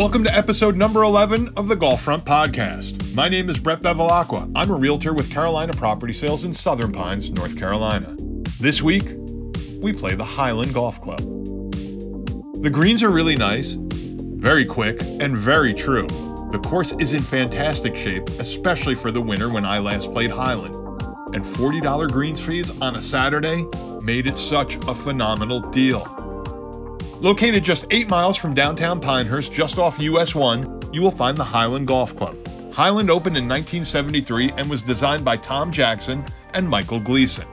Welcome 0.00 0.24
to 0.24 0.34
episode 0.34 0.78
number 0.78 1.02
11 1.02 1.50
of 1.58 1.68
the 1.68 1.76
Golf 1.76 2.00
Front 2.00 2.24
Podcast. 2.24 3.14
My 3.14 3.28
name 3.28 3.50
is 3.50 3.58
Brett 3.58 3.82
Bevelacqua. 3.82 4.50
I'm 4.54 4.70
a 4.70 4.74
realtor 4.74 5.12
with 5.12 5.30
Carolina 5.30 5.74
Property 5.74 6.14
Sales 6.14 6.44
in 6.44 6.54
Southern 6.54 6.90
Pines, 6.90 7.30
North 7.30 7.54
Carolina. 7.58 8.16
This 8.58 8.80
week, 8.80 9.12
we 9.82 9.92
play 9.92 10.14
the 10.14 10.24
Hyland 10.24 10.72
Golf 10.72 11.02
Club. 11.02 11.18
The 12.62 12.70
greens 12.72 13.02
are 13.02 13.10
really 13.10 13.36
nice, 13.36 13.76
very 13.76 14.64
quick, 14.64 15.02
and 15.02 15.36
very 15.36 15.74
true. 15.74 16.06
The 16.50 16.62
course 16.64 16.92
is 16.92 17.12
in 17.12 17.20
fantastic 17.20 17.94
shape, 17.94 18.26
especially 18.40 18.94
for 18.94 19.10
the 19.10 19.20
winter 19.20 19.50
when 19.50 19.66
I 19.66 19.80
last 19.80 20.10
played 20.14 20.30
Hyland. 20.30 20.74
And 21.34 21.44
$40 21.44 22.10
greens 22.10 22.40
fees 22.40 22.80
on 22.80 22.96
a 22.96 23.02
Saturday 23.02 23.66
made 24.00 24.26
it 24.26 24.38
such 24.38 24.76
a 24.76 24.94
phenomenal 24.94 25.60
deal. 25.60 26.29
Located 27.20 27.62
just 27.62 27.84
8 27.90 28.08
miles 28.08 28.38
from 28.38 28.54
downtown 28.54 28.98
Pinehurst, 28.98 29.52
just 29.52 29.78
off 29.78 30.00
US 30.00 30.34
1, 30.34 30.88
you 30.90 31.02
will 31.02 31.10
find 31.10 31.36
the 31.36 31.44
Hyland 31.44 31.86
Golf 31.86 32.16
Club. 32.16 32.34
Hyland 32.72 33.10
opened 33.10 33.36
in 33.36 33.46
1973 33.46 34.52
and 34.56 34.70
was 34.70 34.80
designed 34.80 35.22
by 35.22 35.36
Tom 35.36 35.70
Jackson 35.70 36.24
and 36.54 36.66
Michael 36.66 36.98
Gleason. 36.98 37.46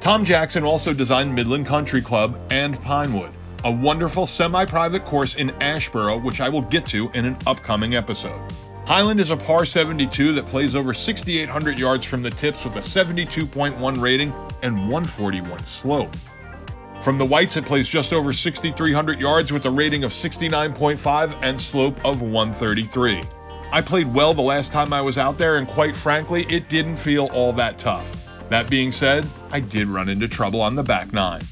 Tom 0.00 0.24
Jackson 0.24 0.64
also 0.64 0.92
designed 0.92 1.32
Midland 1.32 1.66
Country 1.66 2.02
Club 2.02 2.36
and 2.50 2.82
Pinewood, 2.82 3.30
a 3.62 3.70
wonderful 3.70 4.26
semi 4.26 4.64
private 4.64 5.04
course 5.04 5.36
in 5.36 5.50
Asheboro, 5.60 6.20
which 6.20 6.40
I 6.40 6.48
will 6.48 6.62
get 6.62 6.84
to 6.86 7.08
in 7.14 7.26
an 7.26 7.36
upcoming 7.46 7.94
episode. 7.94 8.40
Hyland 8.86 9.20
is 9.20 9.30
a 9.30 9.36
par 9.36 9.64
72 9.64 10.32
that 10.32 10.46
plays 10.46 10.74
over 10.74 10.92
6,800 10.92 11.78
yards 11.78 12.04
from 12.04 12.22
the 12.22 12.30
tips 12.30 12.64
with 12.64 12.74
a 12.74 12.80
72.1 12.80 14.00
rating 14.00 14.32
and 14.62 14.76
141 14.90 15.62
slope. 15.62 16.16
From 17.06 17.18
the 17.18 17.24
whites, 17.24 17.56
it 17.56 17.64
plays 17.64 17.86
just 17.86 18.12
over 18.12 18.32
6,300 18.32 19.20
yards 19.20 19.52
with 19.52 19.64
a 19.64 19.70
rating 19.70 20.02
of 20.02 20.10
69.5 20.10 21.40
and 21.40 21.60
slope 21.60 22.04
of 22.04 22.20
133. 22.20 23.22
I 23.70 23.80
played 23.80 24.12
well 24.12 24.34
the 24.34 24.42
last 24.42 24.72
time 24.72 24.92
I 24.92 25.00
was 25.00 25.16
out 25.16 25.38
there, 25.38 25.58
and 25.58 25.68
quite 25.68 25.94
frankly, 25.94 26.46
it 26.48 26.68
didn't 26.68 26.96
feel 26.96 27.26
all 27.26 27.52
that 27.52 27.78
tough. 27.78 28.28
That 28.48 28.68
being 28.68 28.90
said, 28.90 29.24
I 29.52 29.60
did 29.60 29.86
run 29.86 30.08
into 30.08 30.26
trouble 30.26 30.60
on 30.60 30.74
the 30.74 30.82
back 30.82 31.12
nine. 31.12 31.42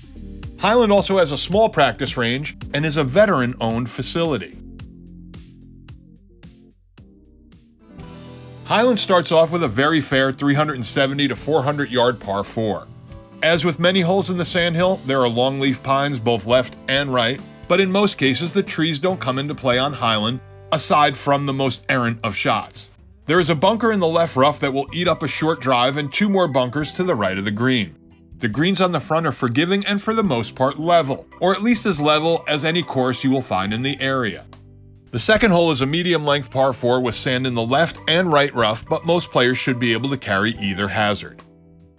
Hyland 0.59 0.91
also 0.91 1.19
has 1.19 1.31
a 1.31 1.39
small 1.39 1.69
practice 1.69 2.17
range 2.17 2.57
and 2.73 2.85
is 2.85 2.97
a 2.97 3.05
veteran 3.05 3.55
owned 3.61 3.89
facility. 3.89 4.59
Hyland 8.65 8.99
starts 8.99 9.31
off 9.31 9.53
with 9.53 9.63
a 9.63 9.69
very 9.69 10.01
fair 10.01 10.33
370 10.33 11.29
to 11.29 11.37
400 11.37 11.91
yard 11.91 12.19
par 12.19 12.43
4. 12.43 12.89
As 13.45 13.63
with 13.63 13.79
many 13.79 14.01
holes 14.01 14.31
in 14.31 14.39
the 14.39 14.45
sandhill, 14.47 14.97
there 15.05 15.21
are 15.21 15.29
longleaf 15.29 15.83
pines 15.83 16.19
both 16.19 16.47
left 16.47 16.77
and 16.89 17.13
right, 17.13 17.39
but 17.69 17.79
in 17.79 17.93
most 17.93 18.17
cases 18.17 18.55
the 18.55 18.63
trees 18.63 18.99
don't 18.99 19.21
come 19.21 19.39
into 19.39 19.55
play 19.55 19.79
on 19.79 19.93
Hyland, 19.93 20.41
aside 20.73 21.15
from 21.15 21.45
the 21.45 21.53
most 21.53 21.85
errant 21.91 22.21
of 22.25 22.35
shots. 22.35 22.89
There 23.27 23.39
is 23.39 23.51
a 23.51 23.55
bunker 23.55 23.93
in 23.93 24.01
the 24.01 24.09
left 24.09 24.35
rough 24.35 24.61
that 24.61 24.73
will 24.73 24.89
eat 24.95 25.07
up 25.07 25.23
a 25.23 25.29
short 25.29 25.61
drive 25.61 25.99
and 25.99 26.11
two 26.11 26.31
more 26.31 26.49
bunkers 26.49 26.95
to 26.95 27.03
the 27.03 27.15
right 27.15 27.37
of 27.37 27.45
the 27.45 27.51
green. 27.51 27.95
The 28.39 28.49
greens 28.49 28.81
on 28.81 28.93
the 28.93 28.99
front 28.99 29.27
are 29.27 29.31
forgiving 29.33 29.85
and 29.85 30.01
for 30.01 30.15
the 30.15 30.25
most 30.25 30.55
part 30.55 30.81
level, 30.81 31.27
or 31.39 31.53
at 31.53 31.63
least 31.63 31.85
as 31.85 32.01
level 32.01 32.47
as 32.49 32.65
any 32.65 32.83
course 32.83 33.25
you 33.25 33.31
will 33.31 33.43
find 33.43 33.75
in 33.75 33.83
the 33.83 34.01
area. 34.01 34.47
The 35.11 35.19
second 35.19 35.51
hole 35.51 35.71
is 35.71 35.83
a 35.83 35.87
medium 35.87 36.25
length 36.25 36.51
par 36.51 36.73
4 36.73 37.03
with 37.03 37.15
sand 37.15 37.47
in 37.47 37.53
the 37.53 37.61
left 37.61 37.99
and 38.09 38.33
right 38.33 38.55
rough, 38.55 38.89
but 38.89 39.05
most 39.05 39.31
players 39.31 39.59
should 39.59 39.79
be 39.79 39.93
able 39.93 40.09
to 40.09 40.17
carry 40.17 40.53
either 40.53 40.89
hazard. 40.89 41.43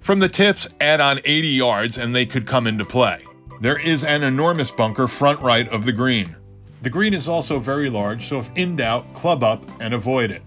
From 0.06 0.20
the 0.20 0.30
tips, 0.30 0.67
add 0.80 1.02
on 1.02 1.20
80 1.25 1.48
yards 1.48 1.98
and 1.98 2.14
they 2.14 2.28
could 2.28 2.45
come 2.45 2.67
into 2.67 2.86
play. 2.86 3.25
There 3.59 3.80
is 3.80 4.03
an 4.03 4.22
enormous 4.22 4.70
bunker 4.70 5.08
front 5.08 5.42
right 5.42 5.67
of 5.70 5.83
the 5.83 5.92
green. 5.92 6.36
The 6.83 6.92
green 6.92 7.16
is 7.16 7.27
also 7.27 7.58
very 7.58 7.89
large, 7.89 8.27
so 8.27 8.38
if 8.38 8.52
in 8.54 8.76
doubt, 8.76 9.11
club 9.15 9.44
up 9.44 9.65
and 9.82 9.95
avoid 9.95 10.30
it. 10.30 10.44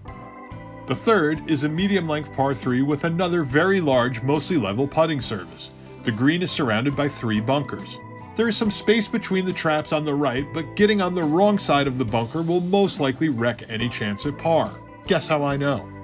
The 0.87 0.95
third 0.95 1.49
is 1.49 1.65
a 1.65 1.67
medium 1.67 2.07
length 2.07 2.31
par 2.31 2.53
3 2.53 2.83
with 2.83 3.03
another 3.03 3.43
very 3.43 3.81
large, 3.81 4.21
mostly 4.21 4.55
level 4.55 4.87
putting 4.87 5.19
surface. 5.19 5.71
The 6.03 6.13
green 6.13 6.41
is 6.41 6.51
surrounded 6.51 6.95
by 6.95 7.09
three 7.09 7.41
bunkers. 7.41 7.97
There 8.37 8.47
is 8.47 8.55
some 8.55 8.71
space 8.71 9.09
between 9.09 9.43
the 9.43 9.51
traps 9.51 9.91
on 9.91 10.05
the 10.05 10.15
right, 10.15 10.45
but 10.53 10.77
getting 10.77 11.01
on 11.01 11.13
the 11.13 11.23
wrong 11.25 11.57
side 11.57 11.85
of 11.85 11.97
the 11.97 12.05
bunker 12.05 12.43
will 12.43 12.61
most 12.61 13.01
likely 13.01 13.27
wreck 13.27 13.63
any 13.67 13.89
chance 13.89 14.25
at 14.25 14.37
par. 14.37 14.71
Guess 15.05 15.27
how 15.27 15.43
I 15.43 15.57
know? 15.57 15.98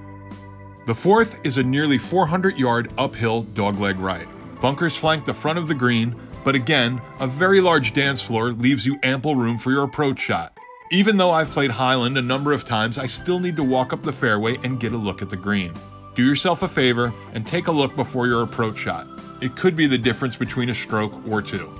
The 0.85 0.93
fourth 0.93 1.43
is 1.43 1.57
a 1.57 1.63
nearly 1.63 1.97
400 1.97 2.59
yard 2.59 2.93
uphill 2.95 3.45
dogleg 3.55 3.99
right. 3.99 4.27
Bunkers 4.61 4.95
flank 4.95 5.25
the 5.25 5.33
front 5.33 5.57
of 5.57 5.67
the 5.67 5.73
green, 5.73 6.15
but 6.43 6.53
again, 6.53 7.01
a 7.19 7.25
very 7.25 7.59
large 7.59 7.93
dance 7.93 8.21
floor 8.21 8.51
leaves 8.51 8.85
you 8.85 8.99
ample 9.01 9.35
room 9.35 9.57
for 9.57 9.71
your 9.71 9.83
approach 9.83 10.19
shot. 10.19 10.55
Even 10.91 11.17
though 11.17 11.31
I've 11.31 11.49
played 11.49 11.71
Hyland 11.71 12.19
a 12.19 12.21
number 12.21 12.53
of 12.53 12.63
times, 12.63 12.99
I 12.99 13.07
still 13.07 13.39
need 13.39 13.55
to 13.55 13.63
walk 13.63 13.93
up 13.93 14.03
the 14.03 14.13
fairway 14.13 14.57
and 14.63 14.79
get 14.79 14.93
a 14.93 14.97
look 14.97 15.23
at 15.23 15.31
the 15.31 15.35
green. 15.35 15.73
Do 16.13 16.23
yourself 16.23 16.61
a 16.61 16.67
favor 16.67 17.11
and 17.33 17.47
take 17.47 17.65
a 17.65 17.71
look 17.71 17.95
before 17.95 18.27
your 18.27 18.43
approach 18.43 18.77
shot. 18.77 19.07
It 19.41 19.55
could 19.55 19.75
be 19.75 19.87
the 19.87 19.97
difference 19.97 20.37
between 20.37 20.69
a 20.69 20.75
stroke 20.75 21.19
or 21.27 21.41
two. 21.41 21.73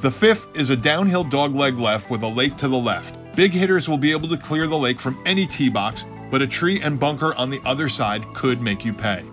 The 0.00 0.10
fifth 0.10 0.56
is 0.56 0.70
a 0.70 0.76
downhill 0.76 1.24
dogleg 1.24 1.78
left 1.78 2.10
with 2.10 2.22
a 2.22 2.28
lake 2.28 2.56
to 2.56 2.68
the 2.68 2.78
left. 2.78 3.18
Big 3.36 3.52
hitters 3.52 3.90
will 3.90 3.98
be 3.98 4.10
able 4.10 4.28
to 4.28 4.38
clear 4.38 4.66
the 4.66 4.78
lake 4.78 5.00
from 5.00 5.22
any 5.26 5.46
tee 5.46 5.68
box, 5.68 6.06
but 6.30 6.42
a 6.42 6.46
tree 6.46 6.80
and 6.80 6.98
bunker 6.98 7.34
on 7.34 7.50
the 7.50 7.60
other 7.64 7.88
side 7.88 8.26
could 8.34 8.60
make 8.60 8.84
you 8.84 8.92
pay. 8.92 9.24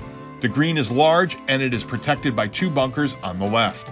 The 0.42 0.48
green 0.48 0.78
is 0.78 0.92
large 0.92 1.38
and 1.48 1.62
it 1.62 1.74
is 1.74 1.86
protected 1.86 2.36
by 2.36 2.48
two 2.48 2.70
bunkers 2.70 3.16
on 3.24 3.40
the 3.40 3.46
left. 3.46 3.92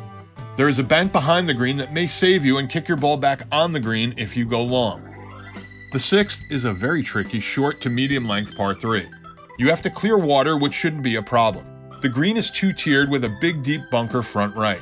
There 0.57 0.67
is 0.67 0.79
a 0.79 0.83
bank 0.83 1.11
behind 1.11 1.47
the 1.47 1.53
green 1.53 1.77
that 1.77 1.93
may 1.93 2.07
save 2.07 2.45
you 2.45 2.57
and 2.57 2.69
kick 2.69 2.87
your 2.87 2.97
ball 2.97 3.17
back 3.17 3.43
on 3.51 3.71
the 3.71 3.79
green 3.79 4.13
if 4.17 4.35
you 4.35 4.45
go 4.45 4.61
long. 4.61 5.07
The 5.93 5.99
sixth 5.99 6.43
is 6.49 6.65
a 6.65 6.73
very 6.73 7.03
tricky 7.03 7.39
short 7.39 7.81
to 7.81 7.89
medium 7.89 8.27
length 8.27 8.55
par 8.55 8.73
3. 8.73 9.05
You 9.57 9.69
have 9.69 9.81
to 9.83 9.89
clear 9.89 10.17
water, 10.17 10.57
which 10.57 10.73
shouldn't 10.73 11.03
be 11.03 11.15
a 11.15 11.21
problem. 11.21 11.65
The 12.01 12.09
green 12.09 12.35
is 12.35 12.49
two 12.49 12.73
tiered 12.73 13.09
with 13.09 13.25
a 13.25 13.37
big 13.41 13.61
deep 13.61 13.81
bunker 13.91 14.21
front 14.21 14.55
right. 14.55 14.81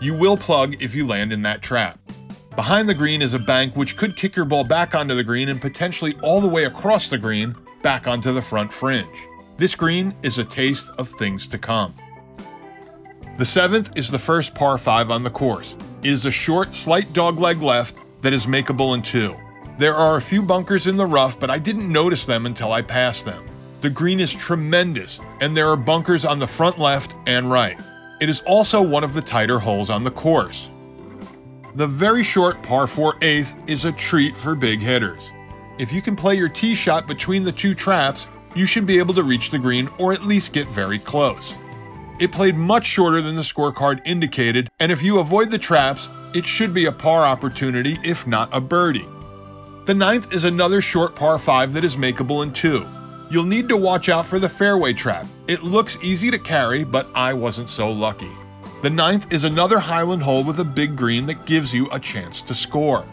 You 0.00 0.14
will 0.14 0.36
plug 0.36 0.80
if 0.80 0.94
you 0.94 1.06
land 1.06 1.32
in 1.32 1.42
that 1.42 1.62
trap. 1.62 1.98
Behind 2.56 2.88
the 2.88 2.94
green 2.94 3.20
is 3.20 3.34
a 3.34 3.38
bank 3.38 3.76
which 3.76 3.98
could 3.98 4.16
kick 4.16 4.34
your 4.34 4.46
ball 4.46 4.64
back 4.64 4.94
onto 4.94 5.14
the 5.14 5.22
green 5.22 5.50
and 5.50 5.60
potentially 5.60 6.16
all 6.22 6.40
the 6.40 6.48
way 6.48 6.64
across 6.64 7.10
the 7.10 7.18
green 7.18 7.54
back 7.82 8.08
onto 8.08 8.32
the 8.32 8.40
front 8.40 8.72
fringe. 8.72 9.28
This 9.58 9.74
green 9.74 10.14
is 10.22 10.38
a 10.38 10.44
taste 10.44 10.88
of 10.96 11.10
things 11.10 11.46
to 11.48 11.58
come. 11.58 11.94
The 13.36 13.44
seventh 13.44 13.94
is 13.94 14.10
the 14.10 14.18
first 14.18 14.54
par 14.54 14.78
5 14.78 15.10
on 15.10 15.22
the 15.22 15.28
course. 15.28 15.76
It 16.02 16.08
is 16.08 16.24
a 16.24 16.30
short, 16.30 16.74
slight 16.74 17.12
dogleg 17.12 17.60
left 17.60 17.96
that 18.22 18.32
is 18.32 18.46
makeable 18.46 18.94
in 18.94 19.02
two. 19.02 19.36
There 19.76 19.94
are 19.94 20.16
a 20.16 20.22
few 20.22 20.40
bunkers 20.40 20.86
in 20.86 20.96
the 20.96 21.04
rough, 21.04 21.38
but 21.38 21.50
I 21.50 21.58
didn't 21.58 21.92
notice 21.92 22.24
them 22.24 22.46
until 22.46 22.72
I 22.72 22.80
passed 22.80 23.26
them. 23.26 23.44
The 23.82 23.90
green 23.90 24.18
is 24.18 24.32
tremendous, 24.32 25.20
and 25.42 25.54
there 25.54 25.68
are 25.68 25.76
bunkers 25.76 26.24
on 26.24 26.38
the 26.38 26.46
front 26.46 26.78
left 26.78 27.14
and 27.26 27.50
right. 27.50 27.78
It 28.18 28.30
is 28.30 28.40
also 28.46 28.80
one 28.80 29.04
of 29.04 29.12
the 29.12 29.20
tighter 29.20 29.58
holes 29.58 29.90
on 29.90 30.04
the 30.04 30.10
course. 30.10 30.70
The 31.76 31.86
very 31.86 32.22
short 32.22 32.62
par 32.62 32.86
4 32.86 33.16
eighth 33.20 33.54
is 33.66 33.84
a 33.84 33.92
treat 33.92 34.34
for 34.34 34.54
big 34.54 34.80
hitters. 34.80 35.34
If 35.76 35.92
you 35.92 36.00
can 36.00 36.16
play 36.16 36.34
your 36.34 36.48
tee 36.48 36.74
shot 36.74 37.06
between 37.06 37.44
the 37.44 37.52
two 37.52 37.74
traps, 37.74 38.28
you 38.54 38.64
should 38.64 38.86
be 38.86 38.98
able 38.98 39.12
to 39.12 39.22
reach 39.22 39.50
the 39.50 39.58
green 39.58 39.90
or 39.98 40.10
at 40.14 40.24
least 40.24 40.54
get 40.54 40.66
very 40.68 40.98
close. 40.98 41.54
It 42.18 42.32
played 42.32 42.56
much 42.56 42.86
shorter 42.86 43.20
than 43.20 43.36
the 43.36 43.42
scorecard 43.42 44.00
indicated, 44.06 44.70
and 44.80 44.90
if 44.90 45.02
you 45.02 45.18
avoid 45.18 45.50
the 45.50 45.58
traps, 45.58 46.08
it 46.34 46.46
should 46.46 46.72
be 46.72 46.86
a 46.86 46.92
par 46.92 47.26
opportunity, 47.26 47.98
if 48.02 48.26
not 48.26 48.48
a 48.52 48.60
birdie. 48.62 49.06
The 49.84 49.92
ninth 49.92 50.32
is 50.32 50.44
another 50.44 50.80
short 50.80 51.14
par 51.14 51.38
5 51.38 51.74
that 51.74 51.84
is 51.84 51.96
makeable 51.96 52.42
in 52.42 52.54
two. 52.54 52.86
You'll 53.30 53.44
need 53.44 53.68
to 53.68 53.76
watch 53.76 54.08
out 54.08 54.24
for 54.24 54.38
the 54.38 54.48
fairway 54.48 54.94
trap. 54.94 55.26
It 55.46 55.62
looks 55.62 55.98
easy 56.00 56.30
to 56.30 56.38
carry, 56.38 56.84
but 56.84 57.06
I 57.14 57.34
wasn't 57.34 57.68
so 57.68 57.90
lucky. 57.92 58.32
The 58.82 58.90
ninth 58.90 59.32
is 59.32 59.44
another 59.44 59.78
Hyland 59.78 60.22
hole 60.22 60.44
with 60.44 60.60
a 60.60 60.64
big 60.64 60.96
green 60.96 61.24
that 61.26 61.46
gives 61.46 61.72
you 61.72 61.88
a 61.90 61.98
chance 61.98 62.42
to 62.42 62.54
score. 62.54 63.06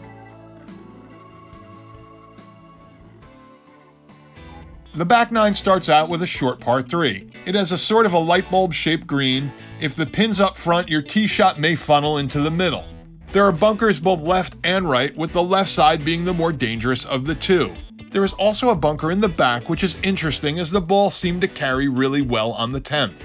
The 4.94 5.06
back 5.06 5.32
nine 5.32 5.54
starts 5.54 5.88
out 5.88 6.08
with 6.08 6.22
a 6.22 6.26
short 6.26 6.60
par 6.60 6.82
3. 6.82 7.30
It 7.46 7.54
has 7.54 7.72
a 7.72 7.78
sort 7.78 8.06
of 8.06 8.12
a 8.12 8.18
light 8.18 8.48
bulb 8.50 8.72
shaped 8.72 9.06
green. 9.06 9.50
If 9.80 9.96
the 9.96 10.06
pin's 10.06 10.38
up 10.38 10.56
front, 10.56 10.88
your 10.88 11.02
tee 11.02 11.26
shot 11.26 11.58
may 11.58 11.74
funnel 11.74 12.18
into 12.18 12.40
the 12.40 12.50
middle. 12.50 12.84
There 13.32 13.44
are 13.44 13.50
bunkers 13.50 13.98
both 13.98 14.20
left 14.20 14.56
and 14.62 14.88
right, 14.88 15.16
with 15.16 15.32
the 15.32 15.42
left 15.42 15.70
side 15.70 16.04
being 16.04 16.24
the 16.24 16.32
more 16.32 16.52
dangerous 16.52 17.04
of 17.06 17.26
the 17.26 17.34
two. 17.34 17.74
There 18.10 18.22
is 18.22 18.34
also 18.34 18.68
a 18.68 18.76
bunker 18.76 19.10
in 19.10 19.20
the 19.20 19.28
back, 19.28 19.68
which 19.68 19.82
is 19.82 19.96
interesting 20.04 20.60
as 20.60 20.70
the 20.70 20.80
ball 20.80 21.10
seemed 21.10 21.40
to 21.40 21.48
carry 21.48 21.88
really 21.88 22.22
well 22.22 22.52
on 22.52 22.70
the 22.70 22.80
10th. 22.80 23.16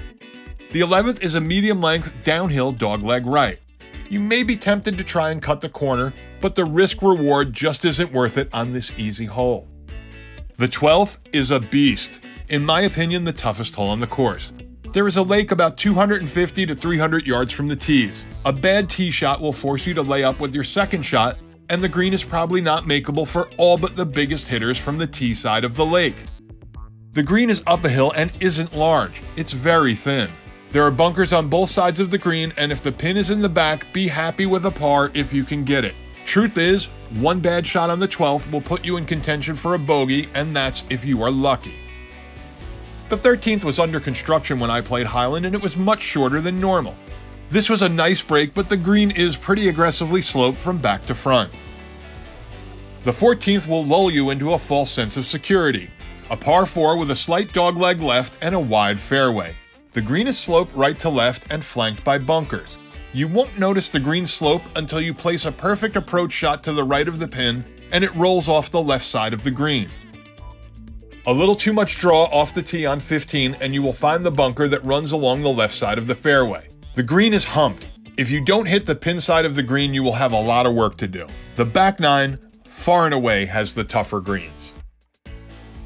The 0.72 0.82
11th 0.82 1.24
is 1.24 1.34
a 1.34 1.40
medium 1.40 1.80
length 1.80 2.12
downhill 2.22 2.72
dogleg 2.72 3.26
right. 3.26 3.58
You 4.08 4.20
may 4.20 4.44
be 4.44 4.56
tempted 4.56 4.96
to 4.98 5.02
try 5.02 5.32
and 5.32 5.42
cut 5.42 5.60
the 5.60 5.68
corner, 5.68 6.14
but 6.40 6.54
the 6.54 6.64
risk 6.64 7.02
reward 7.02 7.52
just 7.52 7.84
isn't 7.84 8.12
worth 8.12 8.38
it 8.38 8.48
on 8.52 8.70
this 8.70 8.92
easy 8.96 9.24
hole. 9.24 9.66
The 10.58 10.68
12th 10.68 11.18
is 11.32 11.50
a 11.50 11.58
beast, 11.58 12.20
in 12.50 12.64
my 12.64 12.82
opinion, 12.82 13.24
the 13.24 13.32
toughest 13.32 13.74
hole 13.74 13.88
on 13.88 13.98
the 13.98 14.06
course. 14.06 14.52
There 14.92 15.08
is 15.08 15.16
a 15.16 15.24
lake 15.24 15.50
about 15.50 15.76
250 15.76 16.66
to 16.66 16.74
300 16.76 17.26
yards 17.26 17.52
from 17.52 17.66
the 17.66 17.74
tees. 17.74 18.24
A 18.44 18.52
bad 18.52 18.88
tee 18.88 19.10
shot 19.10 19.40
will 19.40 19.52
force 19.52 19.88
you 19.88 19.94
to 19.94 20.02
lay 20.02 20.22
up 20.22 20.38
with 20.38 20.54
your 20.54 20.62
second 20.62 21.02
shot, 21.02 21.36
and 21.68 21.82
the 21.82 21.88
green 21.88 22.12
is 22.12 22.22
probably 22.22 22.60
not 22.60 22.84
makeable 22.84 23.26
for 23.26 23.50
all 23.56 23.76
but 23.76 23.96
the 23.96 24.06
biggest 24.06 24.46
hitters 24.46 24.78
from 24.78 24.98
the 24.98 25.06
tee 25.08 25.34
side 25.34 25.64
of 25.64 25.74
the 25.74 25.86
lake. 25.86 26.22
The 27.10 27.24
green 27.24 27.50
is 27.50 27.60
up 27.66 27.84
a 27.84 27.88
hill 27.88 28.12
and 28.14 28.32
isn't 28.38 28.76
large, 28.76 29.20
it's 29.34 29.50
very 29.50 29.96
thin. 29.96 30.30
There 30.72 30.84
are 30.84 30.92
bunkers 30.92 31.32
on 31.32 31.48
both 31.48 31.68
sides 31.68 31.98
of 31.98 32.12
the 32.12 32.18
green, 32.18 32.52
and 32.56 32.70
if 32.70 32.80
the 32.80 32.92
pin 32.92 33.16
is 33.16 33.30
in 33.30 33.42
the 33.42 33.48
back, 33.48 33.92
be 33.92 34.06
happy 34.06 34.46
with 34.46 34.64
a 34.66 34.70
par 34.70 35.10
if 35.14 35.32
you 35.32 35.42
can 35.42 35.64
get 35.64 35.84
it. 35.84 35.96
Truth 36.26 36.58
is, 36.58 36.86
one 37.18 37.40
bad 37.40 37.66
shot 37.66 37.90
on 37.90 37.98
the 37.98 38.06
12th 38.06 38.48
will 38.52 38.60
put 38.60 38.84
you 38.84 38.96
in 38.96 39.04
contention 39.04 39.56
for 39.56 39.74
a 39.74 39.78
bogey, 39.78 40.28
and 40.32 40.54
that's 40.54 40.84
if 40.88 41.04
you 41.04 41.24
are 41.24 41.30
lucky. 41.30 41.74
The 43.08 43.16
13th 43.16 43.64
was 43.64 43.80
under 43.80 43.98
construction 43.98 44.60
when 44.60 44.70
I 44.70 44.80
played 44.80 45.08
Hyland, 45.08 45.44
and 45.44 45.56
it 45.56 45.62
was 45.62 45.76
much 45.76 46.02
shorter 46.02 46.40
than 46.40 46.60
normal. 46.60 46.94
This 47.48 47.68
was 47.68 47.82
a 47.82 47.88
nice 47.88 48.22
break, 48.22 48.54
but 48.54 48.68
the 48.68 48.76
green 48.76 49.10
is 49.10 49.36
pretty 49.36 49.68
aggressively 49.68 50.22
sloped 50.22 50.58
from 50.58 50.78
back 50.78 51.04
to 51.06 51.16
front. 51.16 51.52
The 53.02 53.10
14th 53.10 53.66
will 53.66 53.84
lull 53.84 54.08
you 54.08 54.30
into 54.30 54.52
a 54.52 54.58
false 54.58 54.92
sense 54.92 55.16
of 55.16 55.26
security. 55.26 55.90
A 56.30 56.36
par 56.36 56.64
4 56.64 56.96
with 56.96 57.10
a 57.10 57.16
slight 57.16 57.48
dogleg 57.48 58.00
left 58.00 58.36
and 58.40 58.54
a 58.54 58.60
wide 58.60 59.00
fairway. 59.00 59.56
The 59.92 60.00
green 60.00 60.28
is 60.28 60.38
sloped 60.38 60.72
right 60.76 60.96
to 61.00 61.08
left 61.08 61.50
and 61.50 61.64
flanked 61.64 62.04
by 62.04 62.18
bunkers. 62.18 62.78
You 63.12 63.26
won't 63.26 63.58
notice 63.58 63.90
the 63.90 63.98
green 63.98 64.24
slope 64.24 64.62
until 64.76 65.00
you 65.00 65.12
place 65.12 65.46
a 65.46 65.52
perfect 65.52 65.96
approach 65.96 66.30
shot 66.30 66.62
to 66.62 66.72
the 66.72 66.84
right 66.84 67.08
of 67.08 67.18
the 67.18 67.26
pin 67.26 67.64
and 67.90 68.04
it 68.04 68.14
rolls 68.14 68.48
off 68.48 68.70
the 68.70 68.80
left 68.80 69.04
side 69.04 69.32
of 69.32 69.42
the 69.42 69.50
green. 69.50 69.88
A 71.26 71.32
little 71.32 71.56
too 71.56 71.72
much 71.72 71.98
draw 71.98 72.26
off 72.26 72.54
the 72.54 72.62
tee 72.62 72.86
on 72.86 73.00
15 73.00 73.56
and 73.60 73.74
you 73.74 73.82
will 73.82 73.92
find 73.92 74.24
the 74.24 74.30
bunker 74.30 74.68
that 74.68 74.84
runs 74.84 75.10
along 75.10 75.42
the 75.42 75.48
left 75.48 75.74
side 75.74 75.98
of 75.98 76.06
the 76.06 76.14
fairway. 76.14 76.68
The 76.94 77.02
green 77.02 77.34
is 77.34 77.44
humped. 77.44 77.88
If 78.16 78.30
you 78.30 78.44
don't 78.44 78.66
hit 78.66 78.86
the 78.86 78.94
pin 78.94 79.20
side 79.20 79.44
of 79.44 79.56
the 79.56 79.62
green, 79.62 79.92
you 79.92 80.04
will 80.04 80.12
have 80.12 80.32
a 80.32 80.40
lot 80.40 80.66
of 80.66 80.74
work 80.74 80.96
to 80.98 81.08
do. 81.08 81.26
The 81.56 81.64
back 81.64 81.98
nine, 81.98 82.38
far 82.64 83.06
and 83.06 83.14
away, 83.14 83.44
has 83.46 83.74
the 83.74 83.84
tougher 83.84 84.20
greens. 84.20 84.72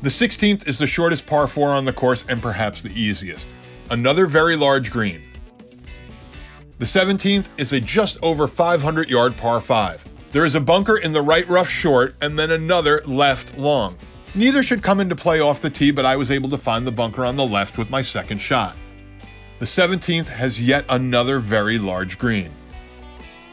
The 0.02 0.10
16th 0.10 0.68
is 0.68 0.76
the 0.76 0.86
shortest 0.86 1.26
par 1.26 1.46
4 1.46 1.70
on 1.70 1.86
the 1.86 1.92
course 1.92 2.26
and 2.28 2.42
perhaps 2.42 2.82
the 2.82 2.92
easiest. 2.92 3.46
Another 3.90 4.26
very 4.26 4.56
large 4.56 4.90
green. 4.90 5.22
The 6.78 6.86
17th 6.86 7.50
is 7.58 7.72
a 7.72 7.80
just 7.80 8.16
over 8.22 8.48
500 8.48 9.10
yard 9.10 9.36
par 9.36 9.60
5. 9.60 10.08
There 10.32 10.44
is 10.44 10.54
a 10.54 10.60
bunker 10.60 10.96
in 10.96 11.12
the 11.12 11.22
right 11.22 11.46
rough 11.48 11.68
short 11.68 12.16
and 12.20 12.38
then 12.38 12.50
another 12.50 13.02
left 13.04 13.56
long. 13.58 13.96
Neither 14.34 14.62
should 14.62 14.82
come 14.82 15.00
into 15.00 15.14
play 15.14 15.38
off 15.38 15.60
the 15.60 15.70
tee, 15.70 15.92
but 15.92 16.04
I 16.04 16.16
was 16.16 16.30
able 16.30 16.48
to 16.50 16.58
find 16.58 16.86
the 16.86 16.92
bunker 16.92 17.24
on 17.24 17.36
the 17.36 17.46
left 17.46 17.78
with 17.78 17.90
my 17.90 18.02
second 18.02 18.38
shot. 18.38 18.74
The 19.60 19.66
17th 19.66 20.28
has 20.28 20.60
yet 20.60 20.84
another 20.88 21.38
very 21.38 21.78
large 21.78 22.18
green. 22.18 22.50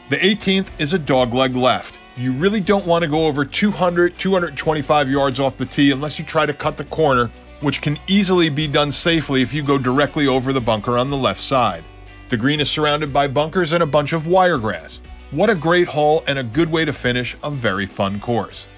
The 0.08 0.16
18th 0.16 0.72
is 0.80 0.92
a 0.92 0.98
dogleg 0.98 1.54
left. 1.54 2.00
You 2.16 2.32
really 2.32 2.60
don't 2.60 2.86
want 2.86 3.02
to 3.02 3.08
go 3.08 3.26
over 3.26 3.44
200, 3.44 4.18
225 4.18 5.10
yards 5.10 5.38
off 5.38 5.56
the 5.56 5.66
tee 5.66 5.92
unless 5.92 6.18
you 6.18 6.24
try 6.24 6.46
to 6.46 6.52
cut 6.52 6.76
the 6.76 6.84
corner, 6.84 7.30
which 7.62 7.80
can 7.80 7.98
easily 8.06 8.48
be 8.48 8.66
done 8.66 8.92
safely 8.92 9.40
if 9.42 9.54
you 9.54 9.62
go 9.62 9.78
directly 9.78 10.26
over 10.26 10.52
the 10.52 10.60
bunker 10.60 10.98
on 10.98 11.10
the 11.10 11.16
left 11.16 11.40
side. 11.40 11.84
The 12.28 12.36
green 12.36 12.60
is 12.60 12.70
surrounded 12.70 13.12
by 13.12 13.28
bunkers 13.28 13.72
and 13.72 13.82
a 13.82 13.86
bunch 13.86 14.12
of 14.12 14.26
wiregrass. 14.26 15.00
What 15.30 15.50
a 15.50 15.54
great 15.54 15.88
hole 15.88 16.24
and 16.26 16.38
a 16.38 16.44
good 16.44 16.70
way 16.70 16.84
to 16.84 16.92
finish 16.92 17.36
a 17.42 17.50
very 17.50 17.86
fun 17.86 18.20
course. 18.20 18.68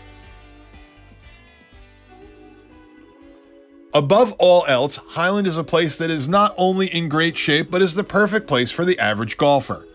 Above 3.93 4.35
all 4.41 4.65
else, 4.67 4.97
Hyland 4.97 5.47
is 5.47 5.57
a 5.57 5.63
place 5.63 5.97
that 5.99 6.11
is 6.11 6.27
not 6.27 6.53
only 6.57 6.89
in 6.89 7.09
great 7.09 7.37
shape, 7.37 7.71
but 7.71 7.81
is 7.81 7.95
the 7.95 8.03
perfect 8.03 8.49
place 8.49 8.73
for 8.73 8.85
the 8.85 8.99
average 8.99 9.37
golfer. 9.37 9.87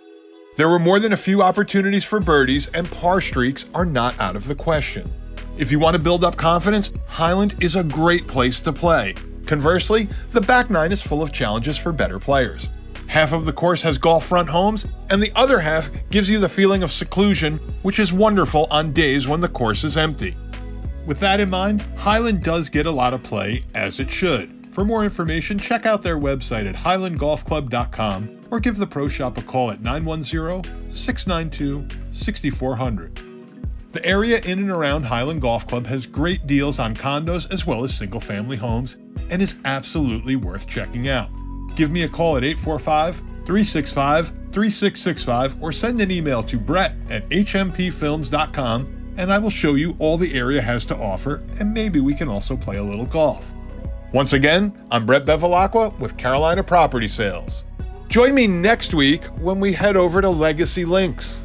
There 0.56 0.70
were 0.70 0.80
more 0.80 1.00
than 1.00 1.12
a 1.12 1.18
few 1.18 1.42
opportunities 1.42 2.06
for 2.06 2.22
birdies, 2.22 2.68
and 2.74 2.90
par 2.90 3.20
streaks 3.20 3.66
are 3.74 3.86
not 3.86 4.18
out 4.20 4.38
of 4.38 4.48
the 4.48 4.56
question. 4.56 5.12
If 5.60 5.74
you 5.74 5.80
want 5.80 5.98
to 5.98 6.02
build 6.02 6.24
up 6.24 6.38
confidence, 6.38 6.90
Hyland 7.10 7.54
is 7.60 7.76
a 7.76 7.84
great 7.84 8.26
place 8.26 8.62
to 8.62 8.72
play. 8.72 9.14
Conversely, 9.46 10.08
the 10.32 10.40
back 10.40 10.70
nine 10.70 10.94
is 10.94 11.02
full 11.02 11.22
of 11.22 11.34
challenges 11.34 11.78
for 11.78 11.92
better 11.92 12.18
players. 12.18 12.70
Half 13.08 13.34
of 13.34 13.44
the 13.44 13.52
course 13.52 13.84
has 13.84 13.98
golf 13.98 14.26
front 14.26 14.48
homes, 14.48 14.88
and 15.10 15.22
the 15.22 15.34
other 15.36 15.60
half 15.60 15.90
gives 16.12 16.30
you 16.30 16.40
the 16.40 16.48
feeling 16.48 16.82
of 16.82 16.94
seclusion, 16.94 17.58
which 17.82 18.00
is 18.00 18.14
wonderful 18.14 18.68
on 18.72 18.94
days 18.94 19.28
when 19.28 19.42
the 19.42 19.50
course 19.50 19.84
is 19.84 19.98
empty. 19.98 20.38
With 21.06 21.20
that 21.20 21.42
in 21.42 21.50
mind, 21.50 21.82
Hyland 21.98 22.42
does 22.42 22.70
get 22.70 22.86
a 22.86 22.92
lot 22.92 23.14
of 23.14 23.22
play, 23.22 23.64
as 23.76 24.00
it 24.00 24.10
should. 24.10 24.66
For 24.74 24.86
more 24.86 25.04
information, 25.04 25.58
check 25.58 25.86
out 25.86 26.02
their 26.02 26.18
website 26.18 26.70
at 26.70 26.76
hylandgolfclub.com 26.76 28.40
or 28.50 28.62
give 28.62 28.78
the 28.78 28.88
Pro 28.88 29.10
Shop 29.10 29.38
a 29.38 29.42
call 29.42 29.72
at 29.72 29.82
910 29.82 30.90
692 30.90 31.86
6400. 32.14 33.29
The 33.92 34.06
area 34.06 34.40
in 34.46 34.60
and 34.60 34.70
around 34.70 35.04
Hyland 35.04 35.42
Golf 35.42 35.66
Club 35.66 35.88
has 35.88 36.06
great 36.06 36.46
deals 36.46 36.78
on 36.78 36.94
condos 36.94 37.52
as 37.52 37.66
well 37.66 37.84
as 37.84 37.98
single 37.98 38.20
family 38.20 38.56
homes 38.56 38.98
and 39.32 39.42
is 39.42 39.56
absolutely 39.66 40.36
worth 40.36 40.68
checking 40.68 41.08
out. 41.08 41.32
Give 41.76 41.90
me 41.90 42.04
a 42.04 42.08
call 42.08 42.38
at 42.38 42.44
845 42.44 43.18
365 43.46 44.28
3665 44.52 45.64
or 45.64 45.72
send 45.72 46.02
an 46.02 46.12
email 46.12 46.44
to 46.44 46.60
brett 46.60 46.94
at 47.10 47.28
hmpfilms.com 47.30 49.14
and 49.18 49.34
I 49.34 49.40
will 49.40 49.50
show 49.50 49.74
you 49.74 49.96
all 49.98 50.18
the 50.18 50.36
area 50.36 50.62
has 50.62 50.86
to 50.86 50.96
offer 50.96 51.44
and 51.60 51.74
maybe 51.74 52.00
we 52.00 52.14
can 52.14 52.28
also 52.28 52.56
play 52.56 52.78
a 52.78 52.84
little 52.84 53.08
golf. 53.08 53.52
Once 54.14 54.34
again, 54.34 54.86
I'm 54.92 55.08
Brett 55.08 55.26
Bevelacqua 55.26 55.98
with 55.98 56.16
Carolina 56.16 56.64
Property 56.64 57.08
Sales. 57.08 57.66
Join 58.08 58.36
me 58.36 58.46
next 58.46 58.94
week 58.94 59.24
when 59.40 59.60
we 59.60 59.74
head 59.74 59.96
over 59.98 60.22
to 60.22 60.30
Legacy 60.30 60.86
Links. 60.86 61.42